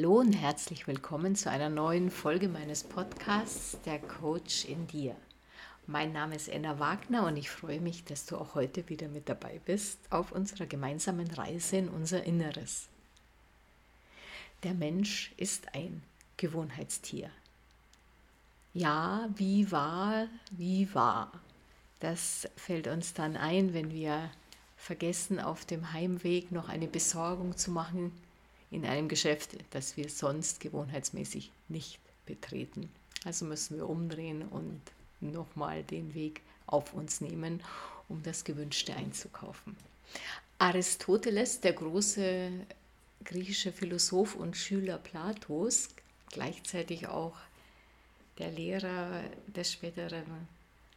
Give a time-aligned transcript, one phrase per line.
[0.00, 5.14] Hallo und herzlich willkommen zu einer neuen Folge meines Podcasts Der Coach in dir.
[5.86, 9.28] Mein Name ist Enna Wagner und ich freue mich, dass du auch heute wieder mit
[9.28, 12.88] dabei bist auf unserer gemeinsamen Reise in unser Inneres.
[14.62, 16.02] Der Mensch ist ein
[16.38, 17.28] Gewohnheitstier.
[18.72, 21.30] Ja, wie war, wie war.
[21.98, 24.30] Das fällt uns dann ein, wenn wir
[24.78, 28.12] vergessen, auf dem Heimweg noch eine Besorgung zu machen
[28.70, 32.90] in einem Geschäft, das wir sonst gewohnheitsmäßig nicht betreten.
[33.24, 34.80] Also müssen wir umdrehen und
[35.20, 37.62] nochmal den Weg auf uns nehmen,
[38.08, 39.76] um das Gewünschte einzukaufen.
[40.58, 42.50] Aristoteles, der große
[43.24, 45.88] griechische Philosoph und Schüler Platos,
[46.30, 47.36] gleichzeitig auch
[48.38, 50.48] der Lehrer des späteren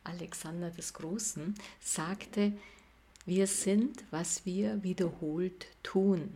[0.03, 2.53] Alexander des Großen, sagte,
[3.25, 6.33] wir sind, was wir wiederholt tun.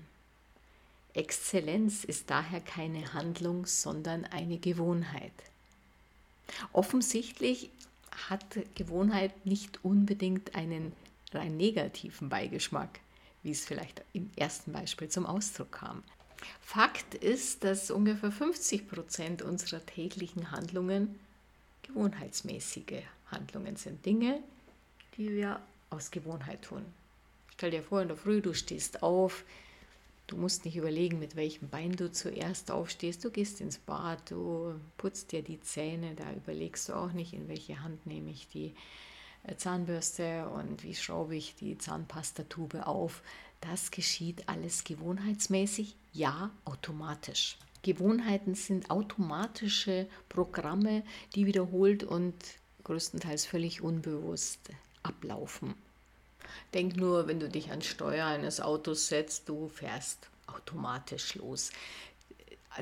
[1.18, 5.34] Exzellenz ist daher keine Handlung, sondern eine Gewohnheit.
[6.74, 7.72] Offensichtlich
[8.30, 10.94] hat Gewohnheit nicht unbedingt einen
[11.34, 13.00] rein negativen Beigeschmack,
[13.44, 16.04] wie es vielleicht im ersten Beispiel zum Ausdruck kam.
[16.62, 21.20] Fakt ist, dass ungefähr 50 Prozent unserer täglichen Handlungen
[21.84, 23.02] gewohnheitsmäßige
[23.32, 24.06] Handlungen sind.
[24.06, 24.42] Dinge,
[25.18, 26.86] die wir aus Gewohnheit tun.
[27.56, 29.44] Stell dir vor, in der Früh, du stehst auf,
[30.28, 33.24] Du musst nicht überlegen, mit welchem Bein du zuerst aufstehst.
[33.24, 37.48] Du gehst ins Bad, du putzt dir die Zähne, da überlegst du auch nicht, in
[37.48, 38.74] welche Hand nehme ich die
[39.44, 43.24] äh, Zahnbürste und wie schraube ich die Zahnpastatube auf.
[43.62, 47.58] Das geschieht alles gewohnheitsmäßig, ja, automatisch.
[47.82, 51.04] Gewohnheiten sind automatische Programme,
[51.36, 52.36] die wiederholt und
[52.84, 54.60] größtenteils völlig unbewusst
[55.04, 55.74] ablaufen.
[56.74, 61.72] Denk nur, wenn du dich ans Steuer eines Autos setzt, du fährst automatisch los.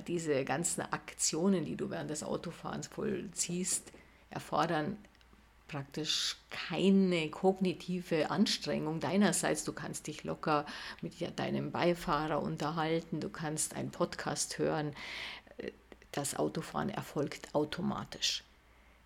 [0.07, 3.91] Diese ganzen Aktionen, die du während des Autofahrens vollziehst,
[4.29, 4.97] erfordern
[5.67, 9.63] praktisch keine kognitive Anstrengung deinerseits.
[9.63, 10.65] Du kannst dich locker
[11.01, 14.93] mit deinem Beifahrer unterhalten, du kannst einen Podcast hören.
[16.11, 18.43] Das Autofahren erfolgt automatisch.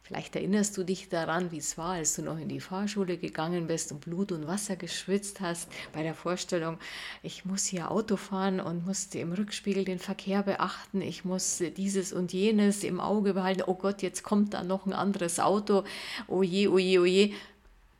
[0.10, 3.68] Vielleicht erinnerst du dich daran, wie es war, als du noch in die Fahrschule gegangen
[3.68, 6.80] bist und Blut und Wasser geschwitzt hast bei der Vorstellung,
[7.22, 12.12] ich muss hier Auto fahren und musste im Rückspiegel den Verkehr beachten, ich muss dieses
[12.12, 15.84] und jenes im Auge behalten, oh Gott, jetzt kommt da noch ein anderes Auto,
[16.26, 17.36] oh je, oh je, oh je.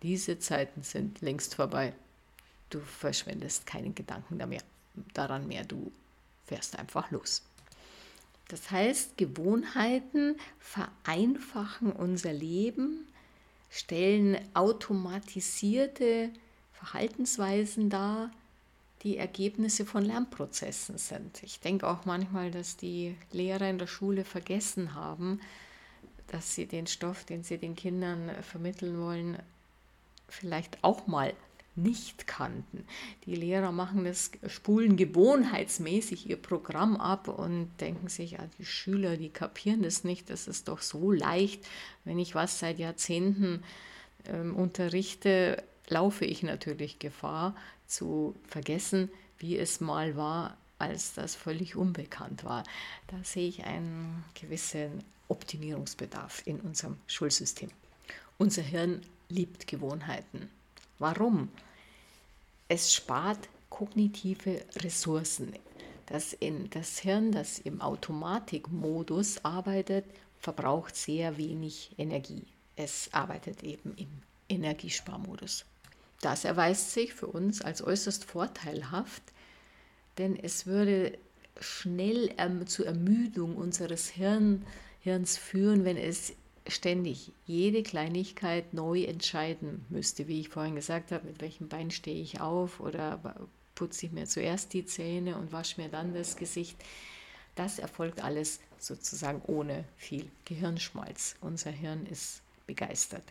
[0.02, 1.94] Diese Zeiten sind längst vorbei.
[2.72, 4.40] Du verschwendest keinen Gedanken
[5.14, 5.92] daran mehr, du
[6.48, 7.44] fährst einfach los.
[8.50, 13.08] Das heißt, Gewohnheiten vereinfachen unser Leben,
[13.70, 16.32] stellen automatisierte
[16.74, 18.32] Verhaltensweisen dar,
[19.04, 21.44] die Ergebnisse von Lernprozessen sind.
[21.44, 25.40] Ich denke auch manchmal, dass die Lehrer in der Schule vergessen haben,
[26.28, 29.38] dass sie den Stoff, den sie den Kindern vermitteln wollen,
[30.28, 31.34] vielleicht auch mal
[31.76, 32.86] nicht kannten.
[33.26, 39.18] Die Lehrer machen das, spulen gewohnheitsmäßig ihr Programm ab und denken sich, ja, die Schüler,
[39.18, 41.66] die kapieren das nicht, das ist doch so leicht.
[42.06, 43.64] Wenn ich was seit Jahrzehnten
[44.26, 47.56] ähm, unterrichte, laufe ich natürlich Gefahr
[47.88, 52.64] zu vergessen, wie es mal war, als das völlig unbekannt war.
[53.08, 57.70] Da sehe ich einen gewissen Optimierungsbedarf in unserem Schulsystem.
[58.38, 60.50] Unser Hirn liebt Gewohnheiten.
[61.00, 61.50] Warum?
[62.70, 65.54] es spart kognitive Ressourcen.
[66.06, 70.06] Das, in, das Hirn, das im Automatikmodus arbeitet,
[70.40, 72.44] verbraucht sehr wenig Energie.
[72.76, 74.08] Es arbeitet eben im
[74.48, 75.66] Energiesparmodus.
[76.22, 79.24] Das erweist sich für uns als äußerst vorteilhaft,
[80.18, 81.18] denn es würde
[81.60, 84.66] schnell ähm, zur Ermüdung unseres Hirn,
[85.02, 86.34] Hirns führen, wenn es
[86.70, 92.22] ständig jede Kleinigkeit neu entscheiden müsste, wie ich vorhin gesagt habe, mit welchem Bein stehe
[92.22, 93.20] ich auf oder
[93.76, 96.78] putze ich mir zuerst die Zähne und wasche mir dann das Gesicht.
[97.56, 101.36] Das erfolgt alles sozusagen ohne viel Gehirnschmalz.
[101.42, 103.24] Unser Hirn ist begeistert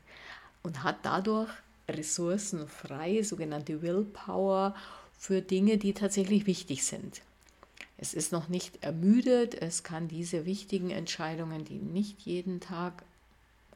[0.63, 1.51] und hat dadurch
[1.89, 4.75] Ressourcen frei, sogenannte Willpower,
[5.17, 7.23] für Dinge, die tatsächlich wichtig sind.
[7.97, 13.03] Es ist noch nicht ermüdet, es kann diese wichtigen Entscheidungen, die nicht jeden Tag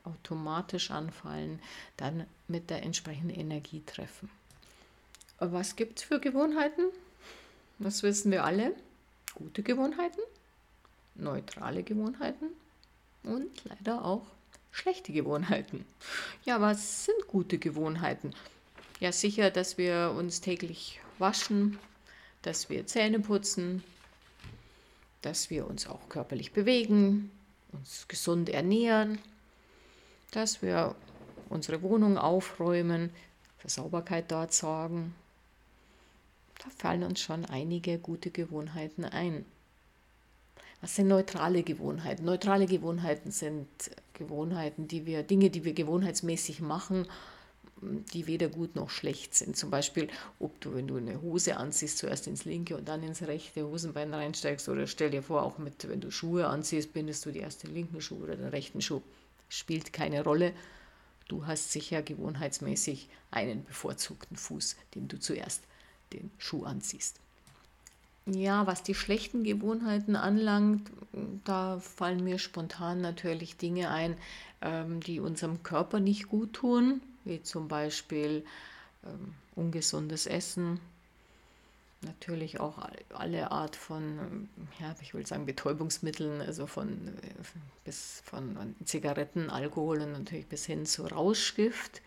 [0.04, 1.60] automatisch anfallen,
[1.96, 4.30] dann mit der entsprechenden Energie treffen.
[5.38, 6.82] Was gibt es für Gewohnheiten?
[7.78, 8.74] Das wissen wir alle.
[9.34, 10.20] Gute Gewohnheiten,
[11.14, 12.46] neutrale Gewohnheiten
[13.24, 14.26] und leider auch
[14.70, 15.84] schlechte Gewohnheiten.
[16.44, 18.34] Ja, was sind gute Gewohnheiten?
[19.00, 21.78] Ja, sicher, dass wir uns täglich waschen,
[22.42, 23.82] dass wir Zähne putzen,
[25.22, 27.30] dass wir uns auch körperlich bewegen,
[27.72, 29.18] uns gesund ernähren,
[30.32, 30.96] dass wir
[31.48, 33.10] unsere Wohnung aufräumen,
[33.58, 35.14] für Sauberkeit dort sorgen.
[36.58, 39.44] Da fallen uns schon einige gute Gewohnheiten ein.
[40.80, 42.24] Was sind neutrale Gewohnheiten?
[42.24, 43.68] Neutrale Gewohnheiten sind
[44.14, 47.06] Gewohnheiten, die wir, Dinge, die wir gewohnheitsmäßig machen,
[47.80, 49.56] die weder gut noch schlecht sind.
[49.56, 50.08] Zum Beispiel,
[50.40, 54.12] ob du, wenn du eine Hose anziehst, zuerst ins linke und dann ins rechte Hosenbein
[54.12, 54.68] reinsteigst.
[54.68, 57.74] Oder stell dir vor, auch mit, wenn du Schuhe anziehst, bindest du die erst den
[57.74, 59.02] linken Schuh oder den rechten Schuh.
[59.52, 60.54] Spielt keine Rolle.
[61.28, 65.62] Du hast sicher gewohnheitsmäßig einen bevorzugten Fuß, dem du zuerst
[66.14, 67.20] den Schuh anziehst.
[68.24, 70.90] Ja, was die schlechten Gewohnheiten anlangt,
[71.44, 74.16] da fallen mir spontan natürlich Dinge ein,
[74.62, 78.46] ähm, die unserem Körper nicht gut tun, wie zum Beispiel
[79.04, 80.80] ähm, ungesundes Essen,
[82.02, 82.78] natürlich auch
[83.14, 84.48] alle Art von,
[84.80, 87.20] ja, ich will sagen Betäubungsmitteln, also von äh,
[87.84, 92.02] bis von Zigaretten, Alkohol und natürlich bis hin zu Rauschgift.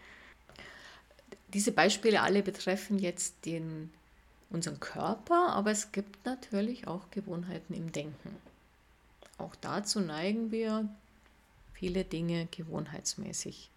[1.54, 3.92] Diese Beispiele alle betreffen jetzt den,
[4.50, 8.36] unseren Körper, aber es gibt natürlich auch Gewohnheiten im Denken.
[9.38, 10.88] Auch dazu neigen wir,
[11.74, 13.70] viele Dinge gewohnheitsmäßig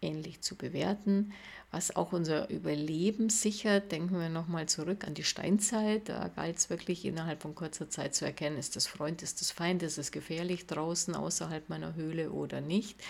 [0.00, 1.32] ähnlich zu bewerten,
[1.70, 3.90] was auch unser Überleben sichert.
[3.90, 6.08] Denken wir nochmal zurück an die Steinzeit.
[6.08, 9.50] Da galt es wirklich innerhalb von kurzer Zeit zu erkennen, ist das Freund, ist das
[9.50, 13.02] Feind, ist es gefährlich draußen außerhalb meiner Höhle oder nicht.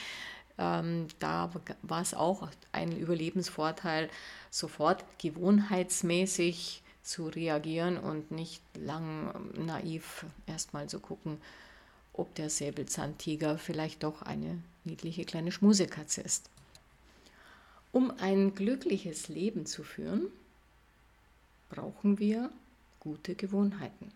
[0.56, 1.50] Ähm, da
[1.82, 4.08] war es auch ein Überlebensvorteil,
[4.50, 11.38] sofort gewohnheitsmäßig zu reagieren und nicht lang naiv erstmal zu gucken,
[12.12, 16.48] ob der Säbelzahntiger vielleicht doch eine niedliche kleine Schmusekatze ist.
[17.94, 20.26] Um ein glückliches Leben zu führen,
[21.70, 22.50] brauchen wir
[22.98, 24.10] gute Gewohnheiten.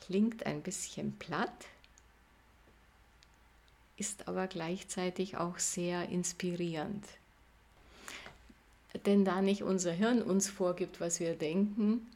[0.00, 1.66] Klingt ein bisschen platt,
[3.96, 7.04] ist aber gleichzeitig auch sehr inspirierend.
[9.06, 12.08] Denn da nicht unser Hirn uns vorgibt, was wir denken,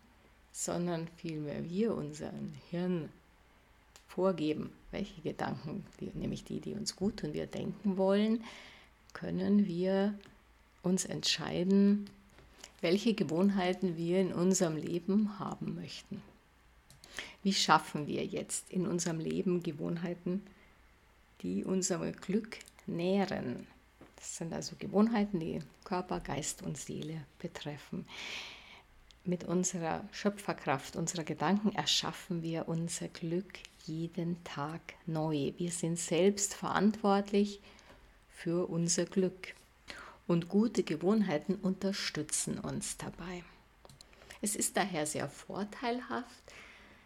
[0.51, 3.11] sondern vielmehr wir unserem Hirn
[4.09, 8.43] vorgeben, welche Gedanken, nämlich die, die uns gut tun, wir denken wollen,
[9.13, 10.19] können wir
[10.83, 12.09] uns entscheiden,
[12.81, 16.23] welche Gewohnheiten wir in unserem Leben haben möchten.
[17.43, 20.43] Wie schaffen wir jetzt in unserem Leben Gewohnheiten,
[21.43, 23.67] die unser Glück nähren?
[24.17, 28.07] Das sind also Gewohnheiten, die Körper, Geist und Seele betreffen.
[29.25, 35.53] Mit unserer Schöpferkraft, unserer Gedanken erschaffen wir unser Glück jeden Tag neu.
[35.57, 37.61] Wir sind selbst verantwortlich
[38.31, 39.55] für unser Glück
[40.27, 43.43] und gute Gewohnheiten unterstützen uns dabei.
[44.43, 46.43] Es ist daher sehr vorteilhaft,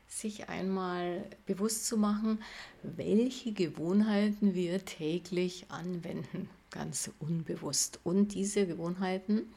[0.07, 2.43] sich einmal bewusst zu machen,
[2.83, 7.99] welche Gewohnheiten wir täglich anwenden, ganz unbewusst.
[8.05, 9.53] Und diese Gewohnheiten,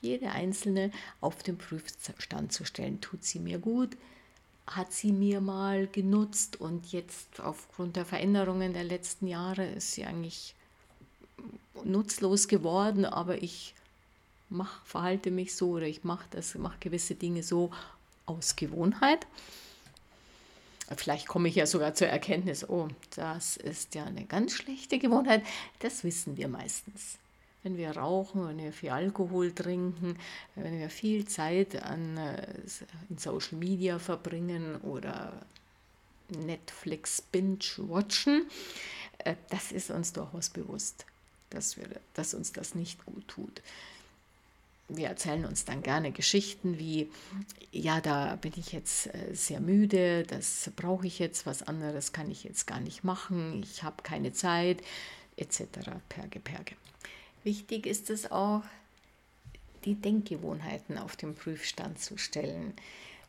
[0.00, 3.00] jede einzelne, auf den Prüfstand zu stellen.
[3.00, 3.96] Tut sie mir gut?
[4.66, 6.60] Hat sie mir mal genutzt?
[6.60, 10.54] Und jetzt aufgrund der Veränderungen der letzten Jahre ist sie eigentlich
[11.84, 13.74] nutzlos geworden, aber ich
[14.50, 17.70] mach, verhalte mich so oder ich mache das, mache gewisse Dinge so
[18.26, 19.26] aus Gewohnheit.
[20.96, 25.42] Vielleicht komme ich ja sogar zur Erkenntnis, oh, das ist ja eine ganz schlechte Gewohnheit.
[25.80, 27.18] Das wissen wir meistens.
[27.62, 30.16] Wenn wir rauchen, wenn wir viel Alkohol trinken,
[30.54, 32.46] wenn wir viel Zeit an äh,
[33.10, 35.32] in Social Media verbringen oder
[36.30, 38.46] Netflix binge watchen,
[39.18, 41.04] äh, das ist uns durchaus bewusst
[41.50, 43.62] dass, wir, dass uns das nicht gut tut.
[44.88, 47.10] Wir erzählen uns dann gerne Geschichten wie,
[47.72, 52.30] ja, da bin ich jetzt äh, sehr müde, das brauche ich jetzt, was anderes kann
[52.30, 54.82] ich jetzt gar nicht machen, ich habe keine Zeit,
[55.36, 55.64] etc.
[56.08, 56.74] Perge, Perge.
[57.44, 58.62] Wichtig ist es auch,
[59.84, 62.72] die Denkgewohnheiten auf den Prüfstand zu stellen.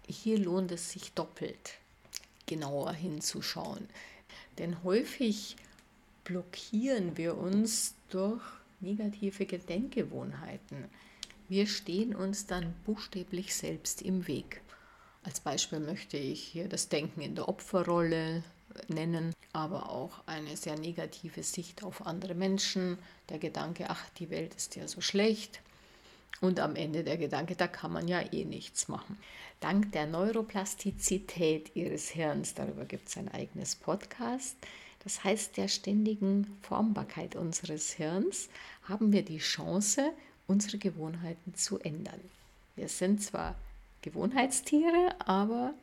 [0.07, 1.77] Hier lohnt es sich doppelt
[2.49, 3.87] genauer hinzuschauen.
[4.57, 5.55] Denn häufig
[6.29, 8.43] blockieren wir uns durch
[8.81, 10.85] negative Gedenkgewohnheiten.
[11.47, 14.61] Wir stehen uns dann buchstäblich selbst im Weg.
[15.23, 18.43] Als Beispiel möchte ich hier das Denken in der Opferrolle
[18.89, 24.53] nennen, aber auch eine sehr negative Sicht auf andere Menschen, der Gedanke, ach, die Welt
[24.53, 25.61] ist ja so schlecht.
[26.41, 29.17] Und am Ende der Gedanke, da kann man ja eh nichts machen.
[29.61, 34.55] Dank der Neuroplastizität Ihres Hirns, darüber gibt es ein eigenes Podcast,
[35.03, 38.49] das heißt der ständigen Formbarkeit unseres Hirns,
[38.83, 40.11] haben wir die Chance,
[40.47, 42.19] unsere Gewohnheiten zu ändern.
[42.75, 43.55] Wir sind zwar
[44.01, 45.73] Gewohnheitstiere, aber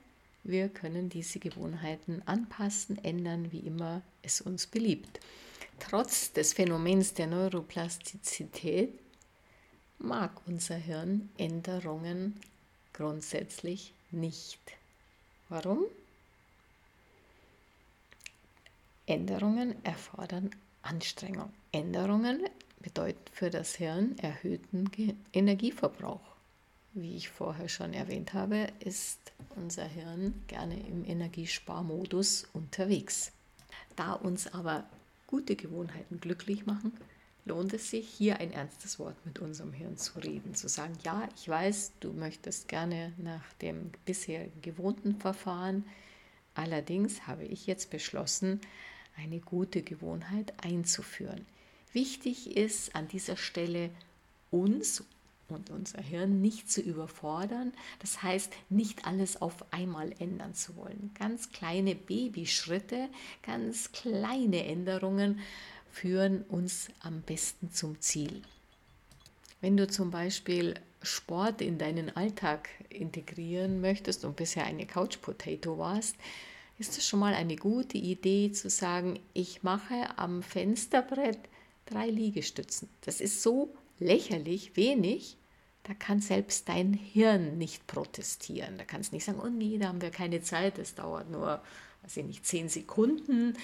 [0.45, 5.21] wir können diese Gewohnheiten anpassen, ändern, wie immer es uns beliebt.
[5.79, 8.99] Trotz des Phänomens der Neuroplastizität
[9.99, 12.41] mag unser Hirn Änderungen
[12.93, 14.61] grundsätzlich nicht.
[15.49, 15.85] Warum?
[19.07, 20.51] Änderungen erfordern
[20.83, 21.53] Anstrengung.
[21.71, 22.41] Änderungen
[22.81, 24.91] bedeuten für das Hirn erhöhten
[25.33, 26.35] Energieverbrauch.
[26.93, 33.31] Wie ich vorher schon erwähnt habe, ist unser Hirn gerne im Energiesparmodus unterwegs.
[33.95, 34.85] Da uns aber
[35.29, 36.93] gute Gewohnheiten glücklich machen,
[37.45, 41.29] lohnt es sich, hier ein ernstes Wort mit unserem Hirn zu reden, zu sagen, ja,
[41.37, 45.85] ich weiß, du möchtest gerne nach dem bisher gewohnten Verfahren,
[46.55, 48.61] allerdings habe ich jetzt beschlossen,
[49.17, 51.47] eine gute Gewohnheit einzuführen.
[51.93, 53.91] Wichtig ist an dieser Stelle
[54.51, 55.05] uns
[55.49, 61.13] und unser Hirn nicht zu überfordern, das heißt nicht alles auf einmal ändern zu wollen.
[61.19, 63.09] Ganz kleine Babyschritte,
[63.43, 65.41] ganz kleine Änderungen
[65.91, 68.43] führen uns am besten zum Ziel.
[69.61, 75.79] Wenn du zum Beispiel Sport in deinen Alltag integrieren möchtest und bisher eine Couch Potato
[75.79, 76.17] warst,
[76.79, 81.39] ist es schon mal eine gute Idee zu sagen, ich mache am Fensterbrett
[81.87, 82.89] drei Liegestützen.
[83.03, 85.37] Das ist so lächerlich wenig,
[85.85, 88.77] da kann selbst dein Hirn nicht protestieren.
[88.77, 91.63] Da kannst du nicht sagen, oh nee, da haben wir keine Zeit, das dauert nur,
[92.03, 93.55] weiß ich nicht, zehn Sekunden.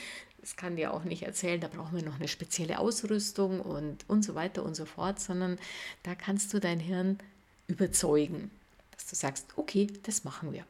[0.41, 4.25] Das kann dir auch nicht erzählen, da brauchen wir noch eine spezielle Ausrüstung und, und
[4.25, 5.59] so weiter und so fort, sondern
[6.03, 7.19] da kannst du dein Hirn
[7.67, 8.51] überzeugen,
[8.93, 10.65] dass du sagst, okay, das machen wir.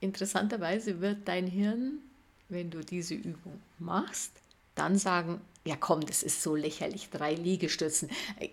[0.00, 1.98] Interessanterweise wird dein Hirn,
[2.48, 4.32] wenn du diese Übung machst,
[4.74, 8.08] dann sagen, ja komm, das ist so lächerlich, drei Liegestützen.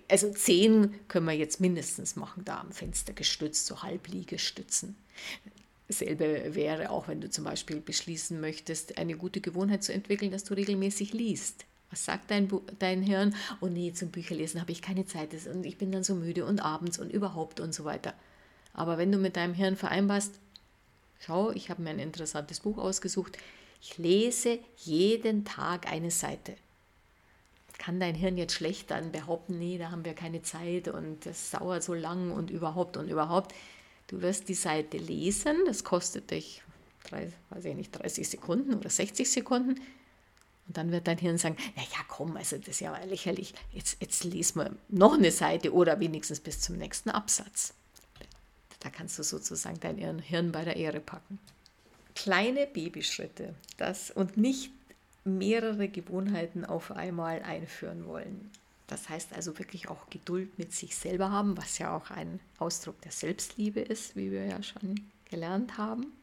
[0.10, 4.96] Also zehn können wir jetzt mindestens machen, da am Fenster gestützt, so Halbliegestützen.
[5.88, 10.44] Dasselbe wäre auch, wenn du zum Beispiel beschließen möchtest, eine gute Gewohnheit zu entwickeln, dass
[10.44, 11.66] du regelmäßig liest.
[11.92, 12.50] Was sagt dein,
[12.80, 13.36] dein Hirn?
[13.62, 16.60] Oh nee, zum Bücherlesen habe ich keine Zeit und ich bin dann so müde und
[16.60, 18.16] abends und überhaupt und so weiter.
[18.74, 20.40] Aber wenn du mit deinem Hirn vereinbarst,
[21.20, 23.38] schau, ich habe mir ein interessantes Buch ausgesucht,
[23.82, 26.56] ich lese jeden Tag eine Seite.
[27.78, 31.52] Kann dein Hirn jetzt schlecht dann behaupten, nee, da haben wir keine Zeit und das
[31.52, 33.54] dauert so lang und überhaupt und überhaupt.
[34.08, 36.64] Du wirst die Seite lesen, das kostet dich,
[37.10, 39.82] weiß ich nicht, 30 Sekunden oder 60 Sekunden.
[40.68, 44.24] Und dann wird dein Hirn sagen, naja, komm, also das ist ja lächerlich, jetzt, jetzt
[44.24, 47.74] lesen wir noch eine Seite oder wenigstens bis zum nächsten Absatz.
[48.86, 51.40] Da kannst du sozusagen dein Hirn bei der Ehre packen
[52.16, 54.72] kleine Babyschritte das und nicht
[55.26, 58.50] mehrere Gewohnheiten auf einmal einführen wollen.
[58.88, 63.02] Das heißt also wirklich auch Geduld mit sich selber haben, was ja auch ein Ausdruck
[63.02, 66.14] der Selbstliebe ist, wie wir ja schon gelernt haben.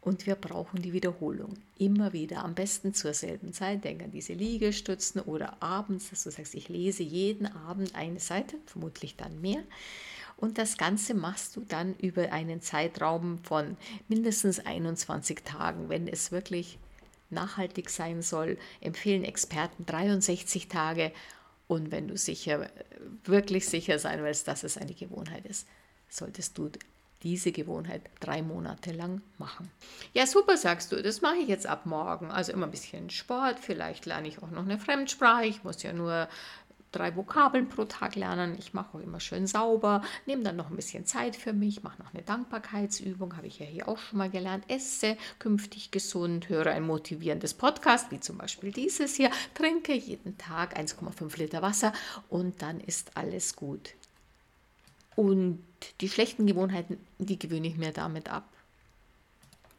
[0.00, 1.54] Und wir brauchen die Wiederholung.
[1.78, 3.84] Immer wieder, am besten zur selben Zeit.
[3.84, 8.56] Denk an diese Liegestützen oder abends, dass du sagst, ich lese jeden Abend eine Seite,
[8.66, 9.62] vermutlich dann mehr.
[10.36, 13.76] Und das Ganze machst du dann über einen Zeitraum von
[14.08, 15.88] mindestens 21 Tagen.
[15.88, 16.78] Wenn es wirklich
[17.30, 21.12] nachhaltig sein soll, empfehlen Experten 63 Tage.
[21.68, 22.70] Und wenn du sicher,
[23.24, 25.66] wirklich sicher sein willst, dass es eine Gewohnheit ist,
[26.08, 26.70] solltest du
[27.22, 29.70] diese Gewohnheit drei Monate lang machen.
[30.12, 32.30] Ja, super, sagst du, das mache ich jetzt ab morgen.
[32.30, 35.46] Also immer ein bisschen Sport, vielleicht lerne ich auch noch eine Fremdsprache.
[35.46, 36.28] Ich muss ja nur
[36.96, 38.56] drei Vokabeln pro Tag lernen.
[38.58, 42.00] Ich mache auch immer schön sauber, nehme dann noch ein bisschen Zeit für mich, mache
[42.02, 44.64] noch eine Dankbarkeitsübung, habe ich ja hier auch schon mal gelernt.
[44.68, 50.78] Esse künftig gesund, höre ein motivierendes Podcast, wie zum Beispiel dieses hier, trinke jeden Tag
[50.78, 51.92] 1,5 Liter Wasser
[52.28, 53.94] und dann ist alles gut.
[55.14, 55.62] Und
[56.00, 58.44] die schlechten Gewohnheiten, die gewöhne ich mir damit ab.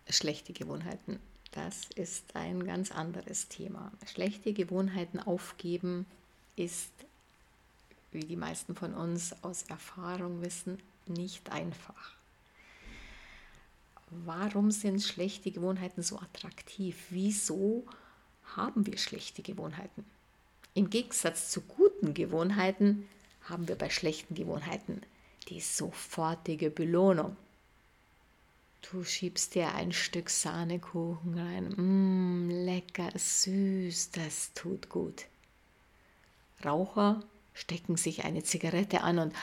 [0.09, 1.19] Schlechte Gewohnheiten,
[1.51, 3.91] das ist ein ganz anderes Thema.
[4.05, 6.05] Schlechte Gewohnheiten aufgeben
[6.57, 6.91] ist
[8.11, 12.13] wie die meisten von uns aus Erfahrung wissen, nicht einfach.
[14.09, 16.97] Warum sind schlechte Gewohnheiten so attraktiv?
[17.09, 17.85] Wieso
[18.55, 20.05] haben wir schlechte Gewohnheiten?
[20.73, 23.07] Im Gegensatz zu guten Gewohnheiten
[23.43, 25.01] haben wir bei schlechten Gewohnheiten
[25.49, 27.35] die sofortige Belohnung.
[28.89, 31.73] Du schiebst dir ein Stück Sahnekuchen rein.
[31.75, 35.25] Mmm, lecker, süß, das tut gut.
[36.63, 37.23] Raucher
[37.53, 39.35] stecken sich eine Zigarette an und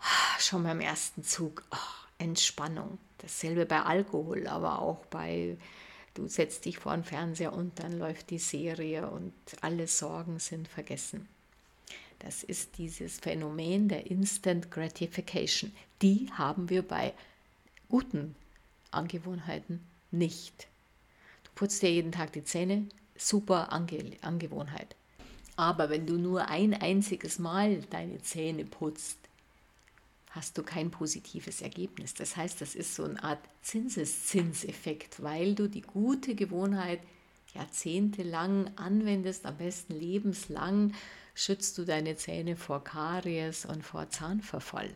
[0.00, 1.76] ah, schon beim ersten Zug oh,
[2.18, 2.98] Entspannung.
[3.18, 5.56] Dasselbe bei Alkohol, aber auch bei,
[6.14, 10.68] du setzt dich vor den Fernseher und dann läuft die Serie und alle Sorgen sind
[10.68, 11.28] vergessen.
[12.20, 15.72] Das ist dieses Phänomen der Instant Gratification.
[16.02, 17.14] Die haben wir bei
[17.88, 18.36] guten
[18.90, 20.68] Angewohnheiten nicht.
[21.44, 22.86] Du putzt dir jeden Tag die Zähne,
[23.16, 24.96] super Ange Angewohnheit.
[25.60, 29.18] Aber wenn du nur ein einziges Mal deine Zähne putzt,
[30.30, 32.14] hast du kein positives Ergebnis.
[32.14, 37.00] Das heißt, das ist so eine Art Zinseszinseffekt, weil du die gute Gewohnheit
[37.52, 40.94] jahrzehntelang anwendest, am besten lebenslang,
[41.34, 44.88] schützt du deine Zähne vor Karies und vor Zahnverfall.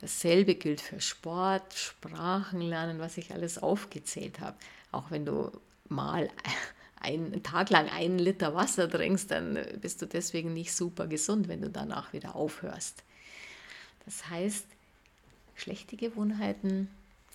[0.00, 4.56] Dasselbe gilt für Sport, Sprachenlernen, was ich alles aufgezählt habe.
[4.90, 5.52] Auch wenn du
[5.88, 6.28] mal
[7.02, 11.60] einen Tag lang einen Liter Wasser trinkst, dann bist du deswegen nicht super gesund, wenn
[11.60, 13.02] du danach wieder aufhörst.
[14.04, 14.66] Das heißt,
[15.54, 16.88] schlechte Gewohnheiten,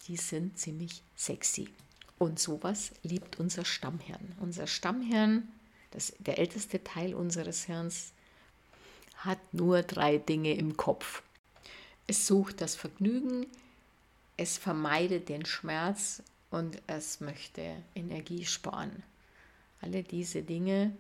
[0.08, 1.70] die sind ziemlich sexy.
[2.18, 4.36] Und sowas liebt unser Stammhirn.
[4.40, 5.48] Unser Stammhirn,
[5.92, 8.12] das, der älteste Teil unseres Hirns,
[9.18, 11.22] hat nur drei Dinge im Kopf.
[12.08, 13.46] Es sucht das Vergnügen,
[14.38, 16.22] es vermeidet den Schmerz
[16.52, 19.04] und es möchte Energie sparen.
[19.82, 20.92] Alle diese Dinge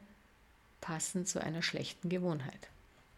[0.81, 2.69] passen zu einer schlechten Gewohnheit.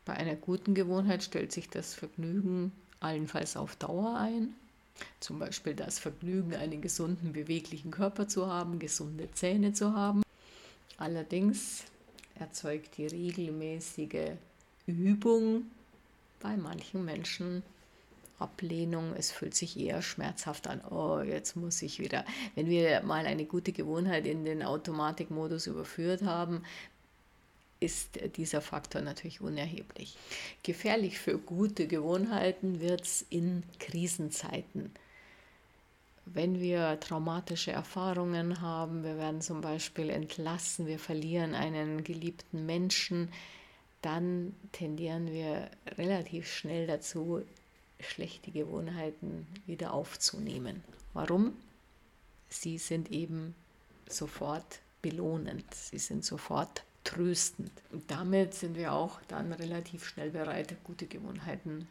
[0.06, 4.56] Bei einer guten Gewohnheit stellt sich das Vergnügen allenfalls auf Dauer ein.
[5.20, 10.24] Zum Beispiel das Vergnügen, einen gesunden, beweglichen Körper zu haben, gesunde Zähne zu haben.
[10.98, 11.84] Allerdings
[12.36, 14.32] erzeugt die regelmäßige
[14.88, 15.63] Übung
[16.39, 17.63] bei manchen Menschen
[18.39, 19.13] Ablehnung.
[19.17, 20.81] Es fühlt sich eher schmerzhaft an.
[20.89, 22.25] Oh, jetzt muss ich wieder.
[22.55, 26.63] Wenn wir mal eine gute Gewohnheit in den Automatikmodus überführt haben,
[27.79, 30.17] ist dieser Faktor natürlich unerheblich.
[30.63, 34.91] Gefährlich für gute Gewohnheiten wird es in Krisenzeiten.
[36.25, 43.30] Wenn wir traumatische Erfahrungen haben, wir werden zum Beispiel entlassen, wir verlieren einen geliebten Menschen,
[44.02, 47.41] dann tendieren wir relativ schnell dazu,
[48.00, 50.84] schlechte Gewohnheiten wieder aufzunehmen.
[51.14, 51.54] Warum?
[52.50, 53.56] Sie sind eben
[54.08, 57.72] sofort belohnend, sie sind sofort tröstend.
[57.92, 61.88] Und damit sind wir auch dann relativ schnell bereit, gute Gewohnheiten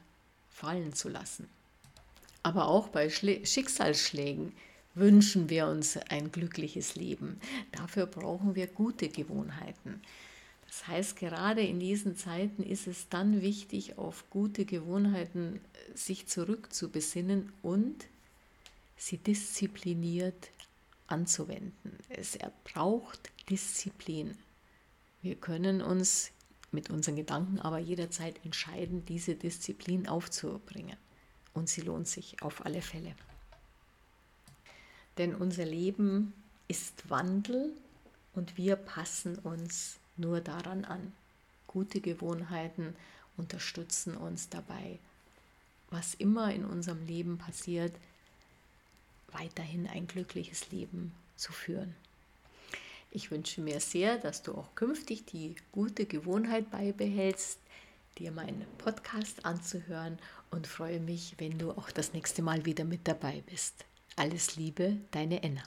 [0.50, 1.48] fallen zu lassen.
[2.42, 4.52] Aber auch bei Schlä Schicksalsschlägen
[4.94, 7.40] wünschen wir uns ein glückliches Leben.
[7.72, 10.02] Dafür brauchen wir gute Gewohnheiten.
[10.68, 16.26] Das heißt, gerade in diesen Zeiten ist es dann wichtig, auf gute Gewohnheiten äh, sich
[16.26, 18.06] zurückzubesinnen und
[18.96, 20.50] sie diszipliniert
[21.06, 21.98] anzuwenden.
[22.10, 24.36] Es braucht Disziplin.
[25.22, 26.30] Wir können uns
[26.70, 30.96] mit unseren Gedanken aber jederzeit entscheiden, diese Disziplin aufzubringen.
[31.54, 33.14] Und sie lohnt sich auf alle Fälle.
[35.16, 36.34] Denn unser Leben
[36.68, 37.72] ist Wandel
[38.34, 41.12] und wir passen uns nur daran an.
[41.66, 42.94] Gute Gewohnheiten
[43.36, 44.98] unterstützen uns dabei,
[45.90, 47.92] was immer in unserem Leben passiert,
[49.32, 51.94] weiterhin ein glückliches Leben zu führen.
[53.10, 57.58] Ich wünsche mir sehr, dass du auch künftig die gute Gewohnheit beibehältst,
[58.18, 60.18] dir meinen Podcast anzuhören
[60.50, 63.84] und freue mich, wenn du auch das nächste Mal wieder mit dabei bist.
[64.16, 65.62] Alles Liebe, deine Enna.